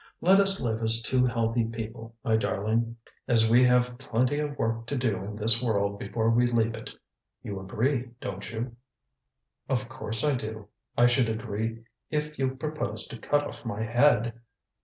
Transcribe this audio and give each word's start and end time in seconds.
Let 0.19 0.39
us 0.39 0.59
live 0.59 0.81
as 0.81 0.99
two 1.03 1.25
healthy 1.27 1.63
people, 1.65 2.15
my 2.23 2.35
darling, 2.35 2.95
as 3.27 3.47
we 3.47 3.63
have 3.65 3.99
plenty 3.99 4.39
of 4.39 4.57
work 4.57 4.87
to 4.87 4.97
do 4.97 5.17
in 5.17 5.35
this 5.35 5.61
world 5.61 5.99
before 5.99 6.31
we 6.31 6.47
leave 6.51 6.73
it. 6.73 6.91
You 7.43 7.59
agree, 7.59 8.09
don't 8.19 8.51
you?" 8.51 8.77
"Of 9.69 9.87
course 9.87 10.23
I 10.23 10.33
do. 10.33 10.69
I 10.97 11.05
should 11.05 11.29
agree 11.29 11.75
if 12.09 12.39
you 12.39 12.55
proposed 12.55 13.11
to 13.11 13.19
cut 13.19 13.43
off 13.43 13.63
my 13.63 13.83
head." 13.83 14.41